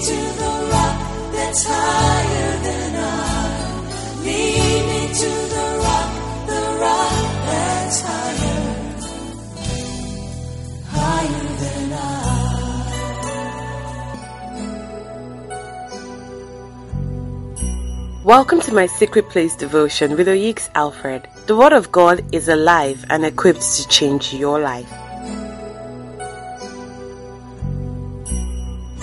to 0.00 0.14
the 0.14 0.68
rock 0.72 0.96
higher 1.64 2.62
than 2.62 2.96
I. 2.96 3.20
Welcome 18.24 18.60
to 18.60 18.72
my 18.72 18.86
Secret 18.86 19.28
Place 19.28 19.56
devotion 19.56 20.16
with 20.16 20.28
Oyeks 20.28 20.70
Alfred. 20.74 21.28
The 21.46 21.56
Word 21.56 21.72
of 21.72 21.90
God 21.90 22.24
is 22.32 22.48
alive 22.48 23.04
and 23.10 23.24
equipped 23.24 23.62
to 23.76 23.88
change 23.88 24.32
your 24.32 24.60
life. 24.60 25.09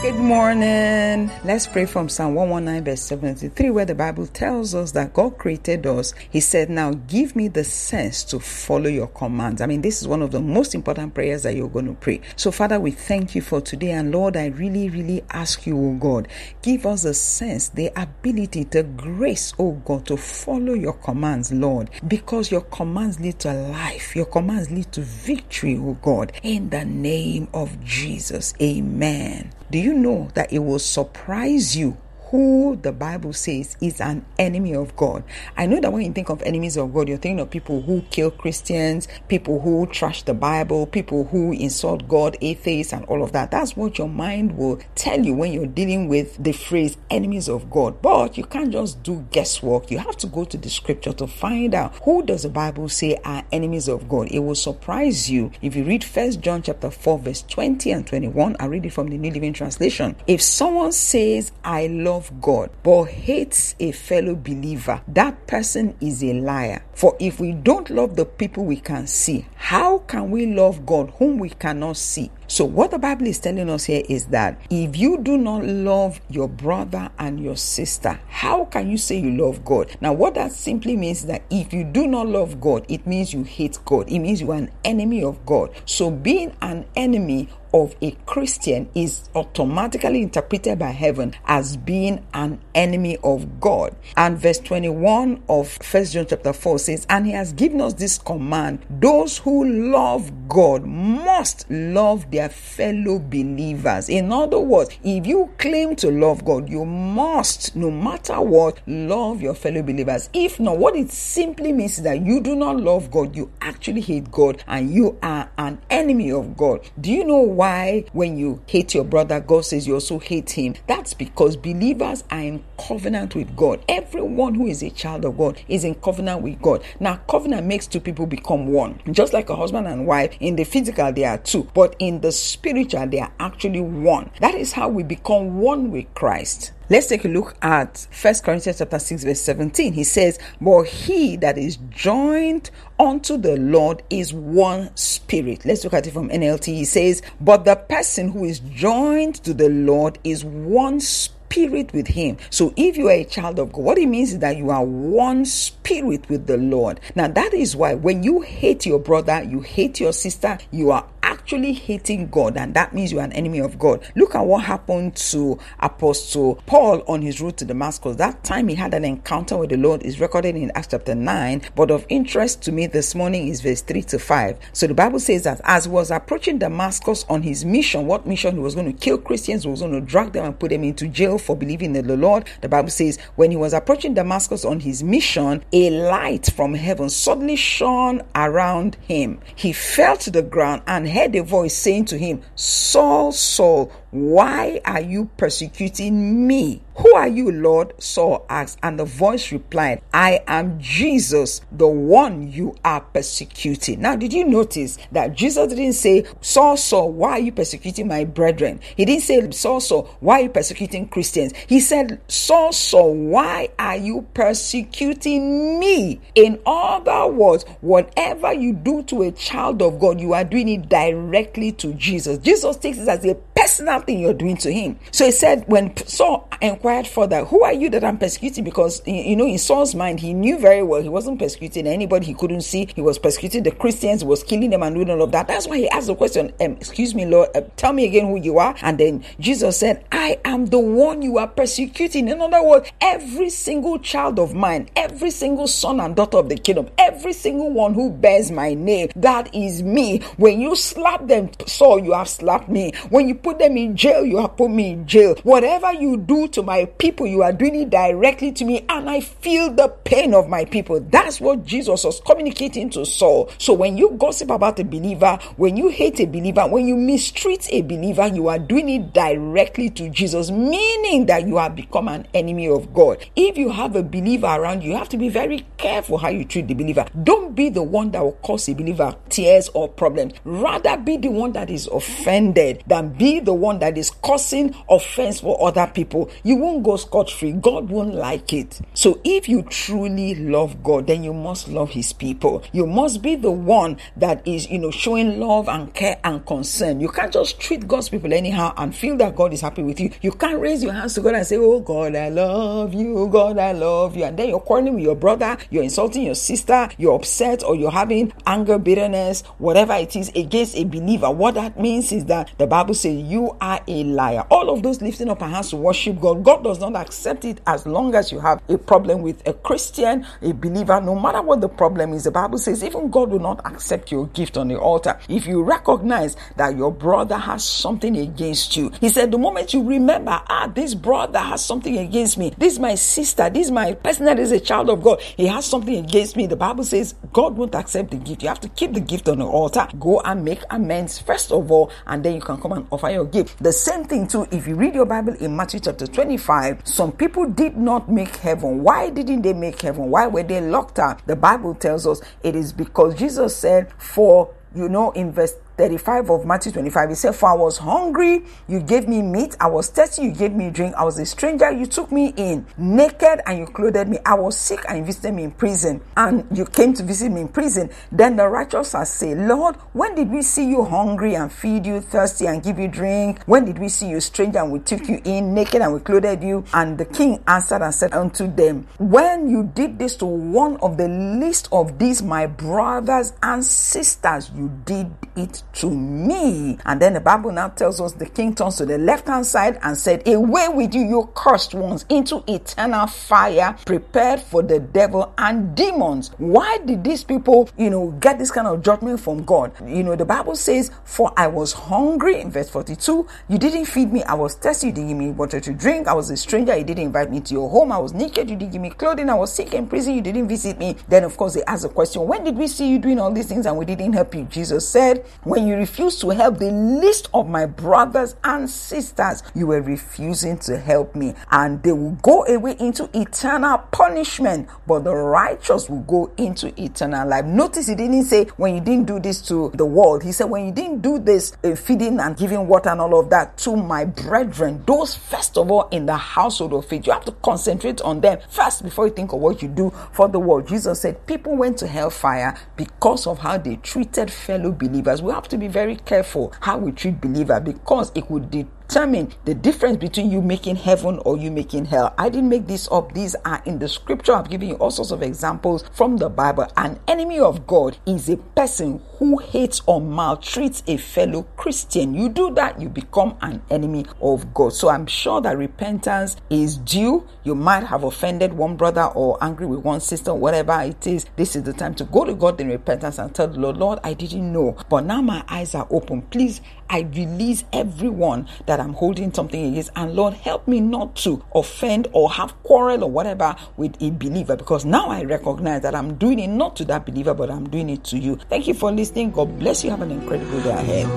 Good 0.08 0.22
morning. 0.22 1.30
Let's 1.44 1.68
pray 1.68 1.86
from 1.86 2.08
Psalm 2.08 2.34
119, 2.34 2.86
verse 2.86 3.02
73, 3.02 3.72
where 3.72 3.84
the 3.84 3.94
Bible 3.94 4.26
tells 4.26 4.74
us 4.74 4.94
that 4.94 5.14
God 5.14 5.38
created 5.38 5.86
us. 5.86 6.14
He 6.30 6.40
said, 6.40 6.70
Now 6.70 6.94
give 6.94 7.36
me 7.36 7.50
the 7.50 7.66
sense 7.66 8.24
to 8.26 8.40
follow 8.40 8.88
your 8.88 9.08
commands. 9.08 9.62
I 9.62 9.66
mean, 9.66 9.82
this 9.82 10.02
is 10.02 10.08
one 10.08 10.22
of 10.22 10.32
the 10.32 10.40
most 10.40 10.74
important 10.74 11.14
prayers 11.14 11.44
that 11.44 11.58
you're 11.58 11.68
going 11.68 11.88
to 11.88 11.94
pray. 11.94 12.22
So, 12.38 12.52
Father, 12.52 12.80
we 12.80 12.92
thank 12.92 13.36
you 13.36 13.42
for 13.42 13.60
today. 13.60 13.92
And 13.92 14.14
Lord, 14.14 14.38
I 14.38 14.46
really, 14.46 14.90
really 14.90 15.26
ask 15.32 15.68
you, 15.68 15.78
oh 15.78 15.98
God, 16.00 16.30
give 16.62 16.86
us 16.86 17.04
the 17.04 17.14
sense, 17.14 17.68
the 17.68 17.92
ability, 18.02 18.64
the 18.64 18.84
grace, 18.84 19.54
oh 19.60 19.74
God, 19.84 20.06
to 20.06 20.16
follow 20.16 20.74
your 20.74 20.94
commands, 20.94 21.52
Lord, 21.52 21.90
because 22.08 22.50
your 22.50 22.62
commands 22.62 23.20
lead 23.20 23.40
to 23.40 23.52
life. 23.52 24.16
Your 24.16 24.28
commands 24.28 24.72
lead 24.72 24.90
to 24.94 25.02
victory, 25.02 25.78
oh 25.78 25.98
God, 26.02 26.32
in 26.44 26.70
the 26.70 26.86
name 26.86 27.50
of 27.54 27.84
Jesus. 27.84 28.54
Amen. 28.62 29.52
Do 29.70 29.78
you 29.78 29.94
know 29.94 30.30
that 30.34 30.52
it 30.54 30.60
will 30.60 30.80
surprise 30.80 31.76
you 31.76 31.98
who 32.32 32.78
the 32.82 32.92
Bible 32.92 33.34
says 33.34 33.78
is 33.82 34.02
an 34.02 34.26
enemy 34.38 34.74
of 34.76 34.96
God. 34.96 35.24
I 35.56 35.66
know 35.66 35.80
that 35.80 35.92
when 35.92 36.04
you 36.04 36.12
think 36.12 36.30
of 36.30 36.42
enemies 36.44 36.78
of 36.78 36.94
God, 36.94 37.08
you're 37.08 37.18
thinking 37.18 37.40
of 37.40 37.50
people 37.50 37.82
who 37.82 38.02
kill 38.10 38.32
Christians, 38.32 39.08
people 39.28 39.62
who 39.62 39.88
trash 39.88 40.24
the 40.24 40.34
Bible, 40.34 40.86
people 40.88 41.26
who 41.26 41.54
insult 41.54 42.08
God, 42.08 42.38
atheists, 42.42 42.94
and 42.94 43.06
all 43.06 43.24
of 43.24 43.32
that. 43.32 43.52
That's 43.52 43.78
what 43.78 43.98
your 43.98 44.10
mind 44.10 44.58
will 44.58 44.80
tell 44.96 45.20
you 45.20 45.34
when 45.34 45.54
you're 45.54 45.68
dealing 45.68 46.08
with 46.08 46.42
the 46.44 46.52
phrase 46.52 46.98
enemies 47.10 47.48
of 47.48 47.70
God. 47.70 48.02
But 48.02 48.38
you 48.38 48.44
can't 48.44 48.72
just 48.72 49.04
do 49.04 49.26
guesswork. 49.32 49.90
You 49.92 50.00
have 50.00 50.18
to 50.18 50.28
go 50.28 50.44
to 50.46 50.58
the 50.58 50.70
scripture 50.70 51.14
to 51.14 51.28
find 51.28 51.74
out 51.74 51.96
who 52.04 52.24
does 52.24 52.44
the 52.44 52.50
Bible 52.50 52.90
say 52.90 53.18
are 53.24 53.44
enemies 53.52 53.88
of 53.88 54.10
God. 54.10 54.28
It 54.32 54.40
will 54.40 54.56
surprise 54.56 55.30
you 55.30 55.52
if 55.62 55.76
you 55.76 55.84
read 55.84 56.04
First 56.04 56.42
John 56.42 56.62
chapter 56.62 56.92
4, 56.92 57.20
verse 57.20 57.42
20 57.44 57.92
and 57.92 58.08
21. 58.08 58.56
I 58.60 58.66
read 58.66 58.86
it 58.86 58.94
from 58.94 59.08
the 59.08 59.18
New 59.18 59.32
Living 59.32 59.54
Translation. 59.54 60.16
If 60.28 60.42
someone 60.42 60.92
says, 60.92 61.52
I 61.64 61.88
love 61.88 62.17
love 62.18 62.42
God 62.42 62.72
but 62.82 63.04
hates 63.04 63.76
a 63.80 63.92
fellow 63.92 64.34
believer, 64.34 65.02
that 65.08 65.46
person 65.46 65.96
is 66.02 66.24
a 66.24 66.34
liar. 66.34 66.84
For 66.96 67.16
if 67.20 67.40
we 67.40 67.52
don't 67.52 67.92
love 67.92 68.16
the 68.16 68.26
people 68.26 68.66
we 68.66 68.78
can 68.78 69.06
see, 69.06 69.46
how 69.56 70.00
can 70.00 70.32
we 70.32 70.48
love 70.48 70.84
God 70.84 71.14
whom 71.20 71.38
we 71.38 71.50
cannot 71.52 71.96
see? 71.98 72.32
So, 72.50 72.64
what 72.64 72.92
the 72.92 73.00
Bible 73.00 73.28
is 73.28 73.40
telling 73.40 73.70
us 73.70 73.84
here 73.84 74.04
is 74.08 74.28
that 74.28 74.62
if 74.70 74.96
you 74.96 75.18
do 75.18 75.38
not 75.38 75.66
love 75.66 76.22
your 76.30 76.48
brother 76.48 77.10
and 77.20 77.44
your 77.44 77.58
sister, 77.58 78.22
how 78.30 78.64
can 78.66 78.90
you 78.90 78.98
say 78.98 79.20
you 79.20 79.32
love 79.32 79.66
God? 79.66 79.96
Now, 80.00 80.14
what 80.14 80.36
that 80.36 80.54
simply 80.54 80.96
means 80.96 81.26
that 81.26 81.44
if 81.50 81.74
you 81.74 81.84
do 81.84 82.08
not 82.08 82.28
love 82.28 82.62
God, 82.62 82.86
it 82.88 83.06
means 83.06 83.34
you 83.34 83.44
hate 83.44 83.78
God, 83.84 84.10
it 84.10 84.20
means 84.20 84.40
you 84.40 84.52
are 84.54 84.58
an 84.58 84.72
enemy 84.86 85.24
of 85.24 85.46
God. 85.46 85.72
So, 85.86 86.10
being 86.10 86.56
an 86.62 86.86
enemy 86.96 87.50
of 87.74 87.96
a 88.02 88.12
Christian 88.26 88.90
is 88.96 89.30
automatically 89.36 90.22
interpreted 90.22 90.80
by 90.80 90.92
heaven 90.92 91.34
as 91.46 91.78
being 91.78 92.26
an 92.34 92.60
enemy 92.74 93.18
of 93.24 93.60
God. 93.60 93.96
And 94.16 94.38
verse 94.38 94.60
21 94.60 95.44
of 95.50 95.70
First 95.82 96.14
John 96.14 96.26
chapter 96.30 96.54
4 96.54 96.80
says, 96.80 97.06
And 97.10 97.26
he 97.26 97.34
has 97.34 97.54
given 97.54 97.82
us 97.82 97.94
this 97.94 98.18
command 98.18 98.86
those 98.90 99.40
who 99.40 99.92
love 99.92 100.32
God 100.48 100.86
must 100.86 101.70
love 101.70 102.30
their 102.32 102.37
fellow 102.50 103.20
believers. 103.20 104.10
In 104.10 104.32
other 104.32 104.60
words, 104.60 104.98
if 105.04 105.26
you 105.26 105.52
claim 105.58 105.96
to 105.98 106.12
love 106.12 106.46
God, 106.46 106.70
you 106.70 106.86
must, 106.86 107.76
no 107.76 107.92
matter 107.92 108.40
what, 108.40 108.80
love 108.88 109.42
your 109.42 109.54
fellow 109.54 109.82
believers. 109.82 110.30
If 110.34 110.60
not, 110.60 110.78
what 110.78 110.96
it 110.96 111.12
simply 111.12 111.74
means 111.74 111.98
is 111.98 112.04
that 112.04 112.22
you 112.22 112.40
do 112.40 112.56
not 112.56 112.78
love 112.78 113.12
God, 113.12 113.36
you 113.36 113.52
actually 113.62 114.02
hate 114.02 114.32
God, 114.32 114.64
and 114.68 114.94
you 114.94 115.18
are 115.24 115.50
an 115.58 115.80
enemy 115.90 116.32
of 116.32 116.56
God. 116.56 116.82
Do 117.02 117.12
you 117.12 117.24
know 117.26 117.42
why 117.42 118.06
when 118.14 118.38
you 118.38 118.62
hate 118.68 118.94
your 118.94 119.04
brother, 119.04 119.40
God 119.40 119.66
says 119.66 119.88
you 119.88 119.96
also 119.96 120.20
hate 120.20 120.52
him? 120.52 120.76
That's 120.88 121.14
because 121.14 121.58
believers 121.58 122.24
are 122.30 122.40
in 122.40 122.64
covenant 122.78 123.36
with 123.36 123.56
God. 123.56 123.84
Everyone 123.90 124.56
who 124.56 124.68
is 124.68 124.84
a 124.84 124.90
child 124.90 125.26
of 125.26 125.38
God 125.38 125.60
is 125.68 125.84
in 125.84 125.96
covenant 125.96 126.42
with 126.42 126.62
God. 126.62 126.84
Now, 127.00 127.18
covenant 127.28 127.66
makes 127.66 127.88
two 127.88 128.00
people 128.00 128.26
become 128.26 128.68
one. 128.68 129.00
Just 129.12 129.34
like 129.34 129.50
a 129.50 129.56
husband 129.56 129.88
and 129.88 130.06
wife, 130.06 130.36
in 130.40 130.56
the 130.56 130.64
physical, 130.64 131.12
they 131.12 131.26
are 131.26 131.38
two, 131.38 131.70
but 131.74 131.96
in 132.00 132.22
the 132.22 132.27
spiritual, 132.32 133.08
they 133.08 133.20
are 133.20 133.32
actually 133.40 133.82
one. 133.82 134.32
That 134.40 134.56
is 134.56 134.74
how 134.74 134.90
we 134.90 135.04
become 135.04 135.60
one 135.60 135.92
with 135.92 136.14
Christ. 136.14 136.74
Let's 136.90 137.08
take 137.08 137.26
a 137.26 137.28
look 137.28 137.58
at 137.62 138.08
1 138.22 138.34
Corinthians 138.44 138.78
chapter 138.78 138.98
6, 138.98 139.26
verse 139.26 139.42
17. 139.42 139.92
He 139.92 140.06
says, 140.06 140.40
But 140.62 140.84
he 140.84 141.36
that 141.38 141.58
is 141.58 141.78
joined 141.90 142.72
unto 142.98 143.38
the 143.38 143.58
Lord 143.58 144.04
is 144.10 144.34
one 144.34 144.96
spirit. 144.96 145.66
Let's 145.66 145.84
look 145.84 145.94
at 145.94 146.08
it 146.08 146.12
from 146.12 146.30
NLT. 146.30 146.66
He 146.66 146.86
says, 146.86 147.22
But 147.42 147.66
the 147.66 147.76
person 147.76 148.32
who 148.32 148.46
is 148.46 148.60
joined 148.60 149.36
to 149.44 149.54
the 149.54 149.70
Lord 149.70 150.18
is 150.24 150.46
one 150.46 151.02
spirit 151.02 151.38
spirit 151.50 151.94
with 151.94 152.08
him. 152.08 152.38
So 152.50 152.74
if 152.76 152.98
you 152.98 153.08
are 153.08 153.14
a 153.14 153.24
child 153.24 153.58
of 153.58 153.72
God, 153.72 153.82
what 153.82 153.98
it 153.98 154.08
means 154.08 154.34
is 154.34 154.40
that 154.40 154.58
you 154.58 154.70
are 154.70 154.84
one 154.84 155.46
spirit 155.46 156.28
with 156.30 156.46
the 156.46 156.58
Lord. 156.58 157.00
Now 157.16 157.30
that 157.30 157.54
is 157.54 157.76
why 157.76 157.94
when 157.96 158.22
you 158.24 158.42
hate 158.42 158.86
your 158.86 159.00
brother, 159.00 159.44
you 159.44 159.62
hate 159.62 160.00
your 160.00 160.14
sister, 160.14 160.58
you 160.72 160.92
are 160.92 161.08
actually 161.38 161.74
hating 161.74 162.28
God, 162.30 162.58
and 162.58 162.74
that 162.74 162.94
means 162.94 163.12
you're 163.12 163.22
an 163.22 163.32
enemy 163.32 163.60
of 163.60 163.78
God. 163.78 164.04
Look 164.16 164.34
at 164.34 164.46
what 164.46 164.64
happened 164.64 165.16
to 165.18 165.60
Apostle 165.80 166.56
Paul 166.66 167.04
on 167.08 167.22
his 167.22 167.40
route 167.40 167.58
to 167.58 167.66
Damascus. 167.66 168.16
That 168.16 168.44
time 168.44 168.68
he 168.68 168.76
had 168.76 168.94
an 168.94 169.06
encounter 169.06 169.56
with 169.56 169.70
the 169.70 169.78
Lord 169.78 170.02
is 170.04 170.20
recorded 170.20 170.56
in 170.56 170.72
Acts 170.74 170.88
chapter 170.92 171.14
9, 171.14 171.62
but 171.76 171.92
of 171.92 172.06
interest 172.10 172.64
to 172.64 172.72
me 172.72 172.88
this 172.88 173.14
morning 173.14 173.48
is 173.48 173.62
verse 173.62 173.82
3 173.82 174.02
to 174.04 174.20
5. 174.20 174.58
So 174.74 174.88
the 174.88 174.94
Bible 174.94 175.20
says 175.20 175.44
that 175.44 175.62
as 175.64 175.86
he 175.86 175.92
was 175.92 176.10
approaching 176.10 176.58
Damascus 176.58 177.24
on 177.30 177.44
his 177.44 177.64
mission, 177.64 178.08
what 178.08 178.26
mission 178.26 178.56
he 178.56 178.62
was 178.62 178.74
going 178.74 178.92
to 178.92 179.00
kill 179.00 179.20
Christians, 179.20 179.64
he 179.64 179.70
was 179.70 179.82
going 179.82 179.94
to 179.94 180.02
drag 180.02 180.34
them 180.34 180.46
and 180.46 180.60
put 180.60 180.72
them 180.72 180.84
into 180.84 181.08
jail 181.08 181.38
for 181.38 181.56
believing 181.56 181.96
in 181.96 182.08
the 182.08 182.18
Lord. 182.18 182.48
The 182.62 182.70
Bible 182.70 182.90
says 182.90 183.20
when 183.36 183.52
he 183.52 183.58
was 183.58 183.74
approaching 183.74 184.16
Damascus 184.16 184.66
on 184.66 184.80
his 184.80 185.04
mission, 185.04 185.64
a 185.72 185.90
light 185.92 186.52
from 186.56 186.74
heaven 186.74 187.10
suddenly 187.10 187.56
shone 187.56 188.24
around 188.34 188.96
him. 189.02 189.40
He 189.56 189.72
fell 189.72 190.18
to 190.18 190.32
the 190.32 190.42
ground 190.42 190.82
and 190.88 191.08
heard 191.08 191.27
a 191.36 191.44
voice 191.44 191.76
saying 191.76 192.06
to 192.06 192.18
him, 192.18 192.42
Saul, 192.56 193.32
Saul, 193.32 193.92
why 194.12 194.82
are 194.86 195.02
you 195.02 195.30
persecuting 195.38 196.48
me? 196.48 196.82
Who 196.98 197.14
are 197.14 197.28
you, 197.28 197.52
Lord? 197.52 197.94
Saul 198.02 198.46
asked, 198.50 198.80
and 198.82 199.00
the 199.00 199.06
voice 199.06 199.52
replied, 199.52 200.02
I 200.14 200.42
am 200.48 200.80
Jesus, 200.80 201.62
the 201.72 201.88
one 201.88 202.52
you 202.52 202.76
are 202.84 203.02
persecuting. 203.02 204.02
Now, 204.02 204.16
did 204.16 204.34
you 204.34 204.46
notice 204.46 204.98
that 205.12 205.34
Jesus 205.34 205.70
didn't 205.70 205.94
say, 205.94 206.26
Saul, 206.42 206.76
Saul, 206.76 207.12
why 207.12 207.32
are 207.34 207.40
you 207.40 207.52
persecuting 207.52 208.08
my 208.08 208.24
brethren? 208.24 208.80
He 208.96 209.06
didn't 209.06 209.24
say, 209.24 209.52
Saul, 209.52 209.80
Saul, 209.80 210.10
why 210.22 210.40
are 210.40 210.44
you 210.44 210.50
persecuting 210.50 211.08
Christians? 211.10 211.54
He 211.68 211.80
said, 211.80 212.20
Saul, 212.28 212.72
Saul, 212.72 213.14
why 213.14 213.70
are 213.78 213.98
you 213.98 214.26
persecuting 214.34 215.80
me? 215.80 216.20
In 216.34 216.60
other 216.66 217.28
words, 217.28 217.64
whatever 217.82 218.54
you 218.54 218.74
do 218.74 219.04
to 219.04 219.22
a 219.22 219.32
child 219.32 219.84
of 219.84 220.00
God, 220.00 220.20
you 220.20 220.34
are 220.34 220.44
doing 220.44 220.70
it 220.70 220.90
directly 220.90 221.74
to 221.74 221.94
Jesus. 221.94 222.40
Jesus 222.40 222.78
takes 222.78 222.98
it 222.98 223.08
as 223.08 223.24
a 223.24 223.36
personal 223.56 223.97
thing 224.02 224.20
you're 224.20 224.34
doing 224.34 224.58
to 224.58 224.72
him. 224.72 225.00
So 225.12 225.26
he 225.26 225.32
said, 225.32 225.64
when 225.68 225.96
Saul 226.06 226.50
inquired 226.62 227.08
further, 227.08 227.46
Who 227.46 227.64
are 227.64 227.74
you 227.74 227.90
that 227.92 228.04
I'm 228.04 228.18
persecuting? 228.18 228.64
Because, 228.64 229.02
you 229.06 229.36
know, 229.36 229.46
in 229.46 229.58
Saul's 229.58 229.96
mind, 229.96 230.20
he 230.20 230.34
knew 230.34 230.58
very 230.58 230.84
well 230.84 231.02
he 231.02 231.10
wasn't 231.10 231.40
persecuting 231.40 231.88
anybody 231.88 232.28
he 232.28 232.34
couldn't 232.34 232.62
see. 232.62 232.88
He 232.96 233.02
was 233.02 233.20
persecuting 233.20 233.64
the 233.64 233.72
Christians, 233.72 234.24
was 234.24 234.44
killing 234.44 234.70
them 234.70 234.84
and 234.84 234.96
doing 234.96 235.10
all 235.10 235.22
of 235.22 235.32
that. 235.32 235.48
That's 235.48 235.68
why 235.68 235.78
he 235.78 235.90
asked 235.90 236.08
the 236.08 236.16
question, 236.16 236.54
um, 236.62 236.74
Excuse 236.74 237.16
me, 237.16 237.26
Lord, 237.26 237.50
uh, 237.56 237.62
tell 237.76 237.94
me 237.94 238.06
again 238.06 238.28
who 238.28 238.40
you 238.40 238.60
are. 238.60 238.76
And 238.82 238.98
then 238.98 239.24
Jesus 239.40 239.78
said, 239.78 240.06
I 240.12 240.40
am 240.46 240.68
the 240.68 240.80
one 240.80 241.22
you 241.22 241.38
are 241.38 241.48
persecuting. 241.48 242.28
In 242.28 242.42
other 242.42 242.64
words, 242.64 242.92
every 243.02 243.50
single 243.50 244.00
child 244.00 244.40
of 244.40 244.54
mine, 244.54 244.90
every 244.96 245.32
single 245.32 245.68
son 245.68 246.00
and 246.00 246.16
daughter 246.16 246.38
of 246.38 246.50
the 246.50 246.58
kingdom, 246.58 246.90
every 246.98 247.34
single 247.34 247.72
one 247.72 247.94
who 247.94 248.10
bears 248.12 248.52
my 248.52 248.74
name, 248.74 249.10
that 249.16 249.54
is 249.54 249.84
me. 249.84 250.20
When 250.38 250.60
you 250.60 250.76
slap 250.76 251.28
them, 251.28 251.50
Saul, 251.66 252.04
you 252.04 252.14
have 252.14 252.30
slapped 252.30 252.70
me. 252.70 252.94
When 253.10 253.28
you 253.28 253.36
put 253.36 253.60
them 253.60 253.78
in 253.78 253.87
in 253.88 253.96
jail, 253.96 254.26
you 254.26 254.38
have 254.38 254.58
put 254.58 254.70
me 254.70 254.92
in 254.92 255.08
jail. 255.08 255.36
Whatever 255.44 255.94
you 255.94 256.18
do 256.18 256.48
to 256.50 256.62
my 256.62 256.86
people, 256.86 257.26
you 257.26 257.42
are 257.42 257.54
doing 257.54 257.76
it 257.76 257.90
directly 257.90 258.52
to 258.52 258.66
me, 258.66 258.86
and 258.90 259.10
I 259.10 259.22
feel 259.22 259.74
the 259.74 259.88
pain 259.88 260.34
of 260.34 260.50
my 260.50 260.66
people. 260.66 261.00
That's 261.00 261.40
what 261.40 261.66
Jesus 261.66 262.04
was 262.04 262.20
communicating 262.26 262.90
to 262.92 263.06
Saul. 263.06 263.50
So 263.58 263.74
when 263.74 263.98
you 263.98 264.12
gossip 264.20 264.50
about 264.50 264.80
a 264.80 264.84
believer, 264.84 265.40
when 265.56 265.78
you 265.78 265.88
hate 265.88 266.20
a 266.20 266.26
believer, 266.26 266.68
when 266.68 266.86
you 266.86 266.98
mistreat 266.98 267.68
a 267.72 267.82
believer, 267.82 268.28
you 268.28 268.50
are 268.50 268.60
doing 268.60 268.90
it 268.90 269.14
directly 269.14 269.90
to 269.92 270.10
Jesus, 270.10 270.52
meaning 270.52 271.26
that 271.28 271.48
you 271.48 271.58
have 271.58 271.76
become 271.76 272.10
an 272.10 272.28
enemy 272.34 272.68
of 272.68 272.94
God. 272.94 273.26
If 273.36 273.58
you 273.58 273.70
have 273.70 273.96
a 273.96 274.04
believer 274.04 274.48
around 274.48 274.84
you, 274.84 274.92
you 274.92 274.98
have 274.98 275.10
to 275.10 275.18
be 275.18 275.30
very 275.30 275.66
careful 275.78 276.18
how 276.18 276.30
you 276.30 276.44
treat 276.44 276.68
the 276.68 276.74
believer. 276.74 277.06
Don't 277.24 277.56
be 277.56 277.70
the 277.70 277.84
one 277.84 278.12
that 278.12 278.22
will 278.22 278.34
cause 278.44 278.68
a 278.68 278.74
believer 278.74 279.16
tears 279.30 279.70
or 279.74 279.88
problems. 279.88 280.34
Rather 280.44 280.98
be 280.98 281.16
the 281.18 281.30
one 281.30 281.54
that 281.54 281.70
is 281.70 281.88
offended 281.88 282.84
than 282.88 283.10
be 283.14 283.40
the 283.40 283.54
one 283.54 283.77
that 283.78 283.98
is 283.98 284.10
causing 284.10 284.76
offense 284.90 285.40
for 285.42 285.62
other 285.66 285.88
people. 285.88 286.30
You 286.44 286.58
won't 286.58 286.84
go 286.84 286.98
scot 286.98 287.30
free. 287.30 287.54
God 287.54 287.90
won't 287.90 288.14
like 288.14 288.54
it. 288.54 288.80
So 288.94 289.20
if 289.24 289.48
you 289.50 289.64
truly 289.64 290.36
love 290.36 290.84
God, 290.84 291.08
then 291.08 291.24
you 291.24 291.34
must 291.34 291.68
love 291.68 291.92
his 291.92 292.14
people. 292.14 292.64
You 292.72 292.86
must 292.86 293.22
be 293.22 293.36
the 293.36 293.52
one 293.52 293.98
that 294.18 294.48
is, 294.48 294.70
you 294.70 294.80
know, 294.80 294.92
showing 294.92 295.40
love 295.40 295.68
and 295.68 295.94
care 295.94 296.20
and 296.24 296.46
concern. 296.46 297.00
You 297.00 297.10
can't 297.10 297.32
just 297.32 297.60
treat 297.60 297.88
God's 297.88 298.10
people 298.10 298.34
anyhow 298.34 298.74
and 298.78 298.96
feel 298.96 299.18
that 299.18 299.36
God 299.36 299.54
is 299.54 299.62
happy 299.62 299.84
with 299.84 300.00
you. 300.00 300.12
You 300.22 300.32
can't 300.32 300.60
raise 300.60 300.84
your 300.84 300.94
hands 300.94 301.14
to 301.16 301.22
God 301.22 301.36
and 301.36 301.46
say, 301.46 301.58
Oh 301.58 301.80
God, 301.80 302.16
I 302.16 302.30
love 302.30 302.94
you. 302.94 303.28
God, 303.32 303.58
I 303.58 303.72
love 303.74 304.16
you. 304.16 304.24
And 304.24 304.38
then 304.38 304.50
you're 304.50 304.60
quarreling 304.60 304.96
with 304.96 305.04
your 305.04 305.16
brother, 305.16 305.58
you're 305.70 305.84
insulting 305.84 306.24
your 306.24 306.36
sister, 306.36 306.90
you're 306.98 307.16
upset, 307.16 307.64
or 307.64 307.76
you're 307.76 307.92
having 307.92 308.32
anger, 308.46 308.78
bitterness, 308.78 309.42
whatever 309.58 309.94
it 309.94 310.16
is 310.16 310.30
against 310.36 310.76
a 310.76 310.84
believer. 310.84 311.30
What 311.30 311.56
that 311.56 311.80
means 311.80 312.12
is 312.12 312.26
that 312.26 312.52
the 312.58 312.68
Bible 312.68 312.94
says 312.94 313.22
you 313.24 313.56
are 313.60 313.67
a 313.88 314.04
liar. 314.04 314.46
All 314.50 314.70
of 314.70 314.84
those 314.84 315.02
lifting 315.02 315.30
up 315.30 315.42
our 315.42 315.50
hands 315.50 315.70
to 315.72 315.78
worship 315.78 316.20
God, 316.20 316.44
God 316.44 316.64
does 316.64 316.80
not 316.80 316.96
accept 316.96 317.46
it 317.46 317.60
as 317.68 317.86
long 317.86 318.16
as 318.16 318.32
you 318.32 318.40
have 318.40 318.62
a 318.70 318.78
problem 318.78 319.22
with 319.22 319.46
a 319.48 319.54
Christian, 319.54 320.26
a 320.42 320.54
believer, 320.54 321.02
no 321.02 321.20
matter 321.20 321.42
what 321.42 321.62
the 321.62 321.70
problem 321.70 322.14
is. 322.14 322.24
The 322.24 322.32
Bible 322.32 322.58
says 322.58 322.84
even 322.84 323.10
God 323.10 323.30
will 323.30 323.40
not 323.40 323.66
accept 323.66 324.12
your 324.12 324.28
gift 324.28 324.58
on 324.58 324.70
the 324.70 324.78
altar. 324.78 325.20
If 325.28 325.46
you 325.46 325.64
recognize 325.64 326.36
that 326.56 326.76
your 326.78 326.92
brother 326.92 327.38
has 327.38 327.64
something 327.64 328.16
against 328.18 328.78
you, 328.78 328.92
he 329.02 329.10
said, 329.10 329.32
the 329.32 329.38
moment 329.38 329.74
you 329.74 329.84
remember, 329.84 330.42
ah, 330.48 330.72
this 330.74 330.94
brother 330.96 331.40
has 331.40 331.64
something 331.64 331.98
against 331.98 332.38
me, 332.38 332.54
this 332.58 332.74
is 332.74 332.80
my 332.80 332.96
sister, 332.96 333.50
this 333.50 333.68
is 333.68 333.72
my 333.72 333.94
person 333.94 334.26
that 334.26 334.40
is 334.40 334.52
a 334.52 334.60
child 334.60 334.90
of 334.90 335.04
God, 335.04 335.22
he 335.22 335.48
has 335.48 335.66
something 335.66 335.96
against 335.96 336.36
me. 336.36 336.48
The 336.48 336.56
Bible 336.56 336.84
says 336.84 337.16
God 337.34 337.58
won't 337.58 337.76
accept 337.76 338.12
the 338.12 338.18
gift. 338.18 338.42
You 338.44 338.50
have 338.50 338.62
to 338.62 338.70
keep 338.70 338.94
the 338.94 339.00
gift 339.00 339.28
on 339.30 339.40
the 339.40 339.46
altar. 339.46 339.88
Go 340.00 340.22
and 340.22 340.44
make 340.44 340.62
amends 340.70 341.20
first 341.20 341.52
of 341.52 341.72
all, 341.72 341.92
and 342.06 342.24
then 342.24 342.36
you 342.36 342.42
can 342.42 342.60
come 342.62 342.72
and 342.74 342.88
offer 342.92 343.10
your 343.10 343.26
gift. 343.26 343.57
The 343.60 343.74
same 343.74 344.04
thing 344.04 344.28
too, 344.28 344.46
if 344.52 344.68
you 344.68 344.76
read 344.76 344.94
your 344.94 345.08
Bible 345.08 345.34
in 345.34 345.56
Matthew 345.56 345.80
chapter 345.80 346.06
25, 346.06 346.82
some 346.84 347.12
people 347.12 347.50
did 347.50 347.76
not 347.76 348.08
make 348.08 348.36
heaven. 348.36 348.84
Why 348.84 349.10
didn't 349.10 349.42
they 349.42 349.54
make 349.54 349.82
heaven? 349.82 350.12
Why 350.12 350.28
were 350.28 350.44
they 350.44 350.62
locked 350.62 351.00
up? 351.00 351.26
The 351.26 351.36
Bible 351.36 351.74
tells 351.74 352.06
us 352.06 352.22
it 352.44 352.56
is 352.56 352.72
because 352.72 353.16
Jesus 353.16 353.56
said, 353.56 353.92
For 353.98 354.54
you 354.76 354.88
know, 354.88 355.10
in 355.14 355.32
verse 355.32 355.56
35 355.78 356.32
of 356.32 356.46
Matthew 356.46 356.72
25, 356.72 357.10
he 357.10 357.16
said, 357.16 357.36
For 357.36 357.50
I 357.50 357.54
was 357.54 357.78
hungry, 357.78 358.44
you 358.68 358.80
gave 358.80 359.08
me 359.08 359.22
meat. 359.22 359.56
I 359.60 359.68
was 359.68 359.90
thirsty, 359.90 360.24
you 360.24 360.32
gave 360.32 360.52
me 360.54 360.72
drink. 360.72 360.96
I 360.96 361.04
was 361.04 361.20
a 361.20 361.26
stranger, 361.26 361.72
you 361.72 361.86
took 361.86 362.12
me 362.12 362.34
in. 362.36 362.66
Naked, 362.78 363.42
and 363.46 363.60
you 363.60 363.66
clothed 363.68 364.08
me. 364.08 364.18
I 364.26 364.34
was 364.34 364.58
sick, 364.58 364.84
and 364.90 364.98
you 364.98 365.06
visited 365.06 365.34
me 365.34 365.44
in 365.44 365.52
prison. 365.52 366.02
And 366.16 366.48
you 366.52 366.66
came 366.66 366.94
to 366.96 367.04
visit 367.04 367.32
me 367.32 367.42
in 367.42 367.48
prison. 367.48 367.92
Then 368.12 368.38
the 368.38 368.48
righteous 368.48 368.92
shall 368.92 369.06
say, 369.06 369.36
Lord, 369.36 369.76
when 369.94 370.16
did 370.16 370.32
we 370.32 370.42
see 370.42 370.68
you 370.68 370.84
hungry 370.84 371.36
and 371.36 371.52
feed 371.52 371.86
you, 371.86 372.02
thirsty 372.02 372.48
and 372.48 372.64
give 372.64 372.80
you 372.80 372.88
drink? 372.88 373.44
When 373.46 373.66
did 373.66 373.78
we 373.78 373.90
see 373.90 374.10
you 374.10 374.20
stranger 374.20 374.60
and 374.60 374.72
we 374.72 374.80
took 374.80 375.08
you 375.08 375.22
in, 375.26 375.54
naked 375.54 375.82
and 375.82 375.94
we 375.94 376.00
clothed 376.00 376.44
you? 376.44 376.64
And 376.74 376.98
the 376.98 377.06
king 377.06 377.44
answered 377.48 377.84
and 377.84 377.94
said 377.94 378.14
unto 378.14 378.52
them, 378.52 378.88
When 378.98 379.48
you 379.48 379.70
did 379.76 380.00
this 380.00 380.16
to 380.18 380.26
one 380.26 380.78
of 380.78 380.98
the 380.98 381.08
least 381.08 381.70
of 381.72 382.00
these 382.00 382.24
my 382.24 382.48
brothers 382.48 383.34
and 383.44 383.64
sisters, 383.64 384.50
you 384.56 384.72
did 384.84 385.12
it 385.36 385.62
to 385.78 385.92
me. 385.92 386.78
And 386.86 387.02
then 387.02 387.14
the 387.14 387.20
Bible 387.20 387.52
now 387.52 387.70
tells 387.70 388.02
us 388.02 388.14
the 388.14 388.26
king 388.26 388.56
turns 388.56 388.78
to 388.78 388.86
the 388.86 388.98
left 388.98 389.28
hand 389.28 389.46
side 389.46 389.80
and 389.84 389.96
said, 389.96 390.28
Away 390.28 390.68
with 390.70 390.94
you, 390.96 391.02
you 391.02 391.30
cursed 391.36 391.76
ones, 391.76 392.06
into 392.10 392.44
eternal 392.48 393.08
fire 393.08 393.78
prepared 393.86 394.42
for 394.42 394.64
the 394.64 394.80
devil 394.80 395.34
and 395.38 395.76
demons. 395.76 396.32
Why 396.38 396.80
did 396.80 397.04
these 397.04 397.24
people, 397.24 397.70
you 397.78 397.90
know, 397.90 398.12
get 398.20 398.40
this 398.40 398.52
kind 398.52 398.68
of 398.68 398.82
judgment 398.82 399.20
from 399.20 399.44
God? 399.44 399.72
You 399.86 400.04
know, 400.04 400.16
the 400.16 400.26
Bible 400.26 400.56
says, 400.56 400.92
For 401.04 401.32
I 401.38 401.48
was 401.48 401.74
hungry, 401.74 402.42
in 402.42 402.50
verse 402.50 402.70
42, 402.70 403.28
you 403.48 403.58
didn't 403.58 403.86
feed 403.86 404.12
me, 404.12 404.24
I 404.24 404.34
was 404.34 404.56
thirsty, 404.56 404.88
you 404.88 404.94
didn't 404.94 405.10
give 405.10 405.18
me 405.18 405.30
water 405.30 405.60
to 405.60 405.74
drink, 405.74 406.08
I 406.08 406.14
was 406.14 406.30
a 406.32 406.38
stranger, 406.38 406.76
you 406.76 406.84
didn't 406.84 407.04
invite 407.04 407.30
me 407.30 407.40
to 407.42 407.54
your 407.54 407.70
home, 407.70 407.92
I 407.92 408.00
was 408.00 408.14
naked, 408.14 408.50
you 408.50 408.56
didn't 408.56 408.72
give 408.72 408.82
me 408.82 408.90
clothing, 408.90 409.30
I 409.30 409.36
was 409.36 409.54
sick 409.54 409.74
in 409.74 409.86
prison, 409.88 410.16
you 410.16 410.22
didn't 410.22 410.48
visit 410.48 410.80
me. 410.80 410.96
Then, 411.08 411.24
of 411.24 411.38
course, 411.38 411.54
they 411.54 411.64
ask 411.66 411.84
the 411.84 411.90
question, 411.90 412.26
When 412.28 412.44
did 412.44 412.58
we 412.58 412.68
see 412.68 412.90
you 412.90 412.98
doing 412.98 413.20
all 413.20 413.32
these 413.32 413.48
things 413.48 413.68
and 413.68 413.78
we 413.78 413.86
didn't 413.86 414.14
help 414.14 414.34
you? 414.34 414.46
Jesus 414.46 414.88
said, 414.90 415.26
When 415.44 415.67
you 415.68 415.76
refused 415.76 416.22
to 416.22 416.30
help 416.30 416.58
the 416.58 416.72
least 416.72 417.30
of 417.34 417.48
my 417.48 417.66
brothers 417.66 418.36
and 418.44 418.70
sisters, 418.70 419.44
you 419.54 419.68
were 419.68 419.82
refusing 419.82 420.58
to 420.60 420.78
help 420.78 421.16
me, 421.16 421.34
and 421.52 421.82
they 421.84 421.92
will 421.92 422.18
go 422.22 422.46
away 422.46 422.76
into 422.80 423.10
eternal 423.14 423.78
punishment, 423.92 424.70
but 424.86 425.04
the 425.04 425.14
righteous 425.14 425.90
will 425.90 426.02
go 426.02 426.32
into 426.38 426.74
eternal 426.82 427.28
life. 427.28 427.46
Notice 427.46 427.88
he 427.88 427.96
didn't 427.96 428.24
say 428.24 428.46
when 428.58 428.76
you 428.76 428.82
didn't 428.82 429.06
do 429.06 429.20
this 429.20 429.42
to 429.44 429.72
the 429.76 429.86
world, 429.86 430.24
he 430.24 430.32
said 430.32 430.46
when 430.46 430.66
you 430.66 430.72
didn't 430.72 431.02
do 431.02 431.20
this 431.20 431.56
uh, 431.64 431.76
feeding 431.76 432.20
and 432.20 432.38
giving 432.38 432.68
water 432.68 432.90
and 432.90 433.02
all 433.02 433.20
of 433.20 433.30
that 433.30 433.58
to 433.58 433.76
my 433.76 434.06
brethren, 434.06 434.84
those 434.86 435.16
first 435.16 435.58
of 435.58 435.70
all 435.70 435.88
in 435.90 436.06
the 436.06 436.16
household 436.16 436.74
of 436.74 436.86
faith, 436.86 437.06
you 437.06 437.14
have 437.14 437.26
to 437.26 437.32
concentrate 437.44 438.02
on 438.02 438.22
them 438.22 438.40
first 438.50 438.84
before 438.84 439.08
you 439.08 439.14
think 439.14 439.34
of 439.34 439.40
what 439.40 439.62
you 439.62 439.68
do 439.68 439.92
for 440.12 440.28
the 440.28 440.40
world. 440.40 440.68
Jesus 440.68 441.02
said 441.02 441.26
people 441.28 441.56
went 441.56 441.78
to 441.80 441.88
hellfire 441.88 442.58
because 442.76 443.28
of 443.28 443.40
how 443.40 443.58
they 443.58 443.76
treated 443.78 444.32
fellow 444.32 444.72
believers. 444.72 445.22
We 445.22 445.32
have 445.34 445.47
to 445.50 445.58
be 445.58 445.68
very 445.68 445.96
careful 445.96 446.54
how 446.62 446.78
we 446.78 446.92
treat 446.92 447.20
believer 447.22 447.60
because 447.60 448.12
it 448.16 448.28
could 448.28 448.50
determine 448.88 449.34
the 449.44 449.54
difference 449.54 449.98
between 449.98 450.32
you 450.32 450.42
making 450.42 450.78
heaven 450.78 451.20
or 451.26 451.38
you 451.38 451.52
making 451.52 451.86
hell. 451.86 452.14
I 452.18 452.30
didn't 452.30 452.50
make 452.50 452.68
this 452.68 452.88
up. 452.90 453.14
These 453.14 453.36
are 453.44 453.62
in 453.66 453.80
the 453.80 453.88
scripture. 453.88 454.34
I've 454.34 454.50
given 454.50 454.70
you 454.70 454.76
all 454.76 454.92
sorts 454.92 455.12
of 455.12 455.22
examples 455.22 455.84
from 455.92 456.18
the 456.18 456.30
Bible. 456.30 456.68
An 456.78 456.98
enemy 457.08 457.40
of 457.40 457.68
God 457.68 457.98
is 458.06 458.30
a 458.30 458.38
person 458.38 459.02
who 459.18 459.40
hates 459.40 459.82
or 459.88 460.00
maltreats 460.00 460.84
a 460.88 460.98
fellow 460.98 461.44
Christian. 461.58 462.14
You 462.14 462.30
do 462.30 462.54
that, 462.54 462.80
you 462.82 462.88
become 462.88 463.38
an 463.42 463.62
enemy 463.70 464.06
of 464.22 464.54
God. 464.54 464.72
So 464.74 464.90
I'm 464.90 465.06
sure 465.06 465.42
that 465.42 465.58
repentance 465.58 466.38
is 466.50 466.78
due. 466.78 467.28
You 467.44 467.56
might 467.56 467.84
have 467.84 468.04
offended 468.04 468.54
one 468.54 468.78
brother 468.78 469.04
or 469.04 469.38
angry 469.44 469.66
with 469.66 469.80
one 469.80 470.00
sister, 470.00 470.34
whatever 470.34 470.82
it 470.82 471.06
is. 471.06 471.26
This 471.36 471.56
is 471.56 471.64
the 471.64 471.74
time 471.74 471.94
to 471.96 472.06
go 472.06 472.24
to 472.24 472.34
God 472.34 472.62
in 472.62 472.70
repentance 472.70 473.18
and 473.18 473.34
tell 473.36 473.48
the 473.48 473.60
Lord, 473.60 473.78
Lord, 473.78 474.00
I 474.04 474.14
didn't 474.14 474.52
know, 474.54 474.78
but 474.90 475.04
now 475.04 475.22
my 475.22 475.44
eyes 475.50 475.76
are 475.76 475.88
open. 475.92 476.22
Please, 476.24 476.62
I 476.90 477.02
release 477.02 477.66
everyone 477.74 478.48
that 478.66 478.77
I'm 478.80 478.94
holding 478.94 479.34
something 479.34 479.72
against. 479.72 479.92
And 479.96 480.14
Lord, 480.14 480.34
help 480.34 480.68
me 480.68 480.80
not 480.80 481.16
to 481.18 481.44
offend 481.54 482.08
or 482.12 482.32
have 482.32 482.62
quarrel 482.64 483.04
or 483.04 483.12
whatever 483.12 483.56
with 483.78 483.96
a 484.02 484.12
believer 484.12 484.56
because 484.56 484.86
now 484.86 485.08
I 485.08 485.24
recognize 485.24 485.82
that 485.82 485.96
I'm 485.96 486.16
doing 486.16 486.40
it 486.40 486.48
not 486.48 486.76
to 486.78 486.86
that 486.86 487.06
believer, 487.06 487.34
but 487.34 487.50
I'm 487.50 487.70
doing 487.70 487.90
it 487.90 488.04
to 488.06 488.18
you. 488.18 488.38
Thank 488.50 488.68
you 488.68 488.74
for 488.74 488.92
listening. 488.92 489.32
God 489.32 489.58
bless 489.60 489.84
you. 489.84 489.90
Have 489.90 490.02
an 490.02 490.12
incredible 490.12 490.62
day 490.62 490.72
ahead. 490.72 491.08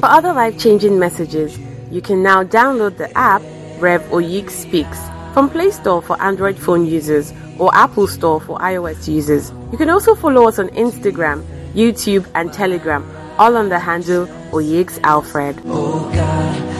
For 0.00 0.06
other 0.06 0.32
life 0.32 0.58
changing 0.58 0.98
messages, 0.98 1.58
you 1.90 2.00
can 2.00 2.22
now 2.22 2.42
download 2.42 2.96
the 2.96 3.16
app 3.16 3.42
Rev 3.78 4.02
Oyik 4.10 4.50
Speaks 4.50 4.98
from 5.32 5.48
Play 5.50 5.70
Store 5.70 6.02
for 6.02 6.20
Android 6.22 6.58
phone 6.58 6.86
users 6.86 7.32
or 7.58 7.74
Apple 7.74 8.06
Store 8.06 8.40
for 8.40 8.58
iOS 8.58 9.08
users. 9.08 9.50
You 9.70 9.78
can 9.78 9.90
also 9.90 10.14
follow 10.14 10.48
us 10.48 10.58
on 10.58 10.68
Instagram, 10.70 11.44
YouTube, 11.74 12.26
and 12.34 12.52
Telegram, 12.52 13.02
all 13.38 13.56
on 13.56 13.68
the 13.68 13.78
handle 13.78 14.26
Oyix 14.52 14.98
Alfred. 15.02 15.60
Oh 15.66 16.71